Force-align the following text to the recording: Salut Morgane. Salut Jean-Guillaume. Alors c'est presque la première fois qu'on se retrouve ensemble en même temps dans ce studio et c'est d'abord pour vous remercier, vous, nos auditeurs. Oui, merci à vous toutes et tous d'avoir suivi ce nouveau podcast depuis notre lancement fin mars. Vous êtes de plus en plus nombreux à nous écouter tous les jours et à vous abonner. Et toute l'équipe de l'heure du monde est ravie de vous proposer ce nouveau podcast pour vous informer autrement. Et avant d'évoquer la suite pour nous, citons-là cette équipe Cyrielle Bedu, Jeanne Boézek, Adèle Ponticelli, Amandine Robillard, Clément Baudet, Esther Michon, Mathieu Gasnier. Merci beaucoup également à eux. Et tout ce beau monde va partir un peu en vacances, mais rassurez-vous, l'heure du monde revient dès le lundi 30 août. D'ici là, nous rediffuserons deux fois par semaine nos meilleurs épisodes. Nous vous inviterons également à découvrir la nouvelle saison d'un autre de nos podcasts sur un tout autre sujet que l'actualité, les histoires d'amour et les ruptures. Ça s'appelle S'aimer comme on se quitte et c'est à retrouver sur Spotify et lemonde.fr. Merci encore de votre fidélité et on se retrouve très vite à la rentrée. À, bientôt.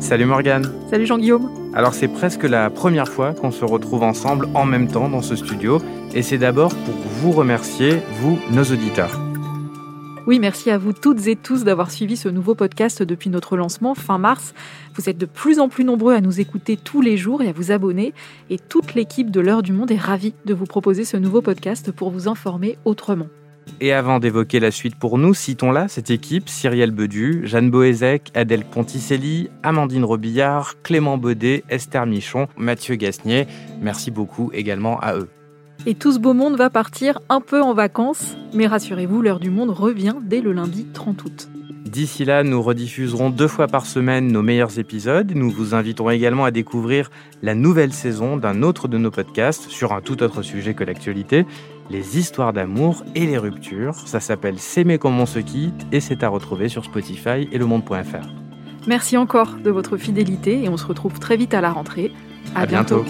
Salut 0.00 0.26
Morgane. 0.26 0.70
Salut 0.90 1.06
Jean-Guillaume. 1.06 1.50
Alors 1.74 1.94
c'est 1.94 2.08
presque 2.08 2.44
la 2.44 2.70
première 2.70 3.08
fois 3.08 3.32
qu'on 3.32 3.50
se 3.50 3.64
retrouve 3.64 4.02
ensemble 4.02 4.48
en 4.54 4.64
même 4.64 4.88
temps 4.88 5.08
dans 5.08 5.22
ce 5.22 5.36
studio 5.36 5.80
et 6.14 6.22
c'est 6.22 6.38
d'abord 6.38 6.74
pour 6.74 6.94
vous 7.20 7.32
remercier, 7.32 7.98
vous, 8.20 8.38
nos 8.52 8.64
auditeurs. 8.64 9.20
Oui, 10.26 10.38
merci 10.38 10.70
à 10.70 10.78
vous 10.78 10.92
toutes 10.92 11.26
et 11.28 11.36
tous 11.36 11.64
d'avoir 11.64 11.90
suivi 11.90 12.16
ce 12.16 12.28
nouveau 12.28 12.54
podcast 12.54 13.02
depuis 13.02 13.30
notre 13.30 13.56
lancement 13.56 13.94
fin 13.94 14.18
mars. 14.18 14.54
Vous 14.96 15.08
êtes 15.08 15.18
de 15.18 15.26
plus 15.26 15.60
en 15.60 15.68
plus 15.68 15.84
nombreux 15.84 16.14
à 16.14 16.20
nous 16.20 16.40
écouter 16.40 16.76
tous 16.76 17.00
les 17.00 17.16
jours 17.16 17.42
et 17.42 17.48
à 17.48 17.52
vous 17.52 17.70
abonner. 17.70 18.12
Et 18.50 18.58
toute 18.58 18.94
l'équipe 18.94 19.30
de 19.30 19.40
l'heure 19.40 19.62
du 19.62 19.72
monde 19.72 19.92
est 19.92 19.96
ravie 19.96 20.34
de 20.44 20.52
vous 20.52 20.66
proposer 20.66 21.04
ce 21.04 21.16
nouveau 21.16 21.42
podcast 21.42 21.92
pour 21.92 22.10
vous 22.10 22.26
informer 22.26 22.76
autrement. 22.84 23.28
Et 23.80 23.92
avant 23.92 24.18
d'évoquer 24.18 24.58
la 24.58 24.70
suite 24.70 24.96
pour 24.96 25.18
nous, 25.18 25.34
citons-là 25.34 25.88
cette 25.88 26.10
équipe 26.10 26.48
Cyrielle 26.48 26.92
Bedu, 26.92 27.42
Jeanne 27.44 27.70
Boézek, 27.70 28.30
Adèle 28.34 28.64
Ponticelli, 28.64 29.50
Amandine 29.62 30.04
Robillard, 30.04 30.76
Clément 30.82 31.18
Baudet, 31.18 31.62
Esther 31.68 32.06
Michon, 32.06 32.48
Mathieu 32.56 32.94
Gasnier. 32.94 33.46
Merci 33.80 34.10
beaucoup 34.10 34.50
également 34.54 34.98
à 35.00 35.16
eux. 35.16 35.28
Et 35.84 35.94
tout 35.94 36.12
ce 36.12 36.18
beau 36.18 36.32
monde 36.32 36.56
va 36.56 36.70
partir 36.70 37.20
un 37.28 37.40
peu 37.40 37.60
en 37.60 37.74
vacances, 37.74 38.36
mais 38.54 38.66
rassurez-vous, 38.66 39.20
l'heure 39.20 39.40
du 39.40 39.50
monde 39.50 39.70
revient 39.70 40.14
dès 40.22 40.40
le 40.40 40.52
lundi 40.52 40.86
30 40.92 41.24
août. 41.24 41.48
D'ici 41.84 42.24
là, 42.24 42.42
nous 42.42 42.60
rediffuserons 42.60 43.30
deux 43.30 43.46
fois 43.46 43.68
par 43.68 43.86
semaine 43.86 44.26
nos 44.32 44.42
meilleurs 44.42 44.80
épisodes. 44.80 45.30
Nous 45.36 45.50
vous 45.50 45.72
inviterons 45.72 46.10
également 46.10 46.44
à 46.44 46.50
découvrir 46.50 47.10
la 47.42 47.54
nouvelle 47.54 47.92
saison 47.92 48.36
d'un 48.36 48.62
autre 48.62 48.88
de 48.88 48.98
nos 48.98 49.12
podcasts 49.12 49.70
sur 49.70 49.92
un 49.92 50.00
tout 50.00 50.22
autre 50.24 50.42
sujet 50.42 50.74
que 50.74 50.82
l'actualité, 50.82 51.46
les 51.90 52.18
histoires 52.18 52.52
d'amour 52.52 53.04
et 53.14 53.26
les 53.26 53.38
ruptures. 53.38 53.94
Ça 54.06 54.20
s'appelle 54.20 54.58
S'aimer 54.58 54.98
comme 54.98 55.18
on 55.18 55.26
se 55.26 55.38
quitte 55.38 55.86
et 55.92 56.00
c'est 56.00 56.22
à 56.22 56.28
retrouver 56.28 56.68
sur 56.68 56.84
Spotify 56.84 57.48
et 57.52 57.58
lemonde.fr. 57.58 58.26
Merci 58.86 59.16
encore 59.16 59.56
de 59.56 59.70
votre 59.70 59.96
fidélité 59.96 60.64
et 60.64 60.68
on 60.68 60.76
se 60.76 60.86
retrouve 60.86 61.18
très 61.18 61.36
vite 61.36 61.54
à 61.54 61.60
la 61.60 61.70
rentrée. 61.70 62.12
À, 62.54 62.66
bientôt. 62.66 63.04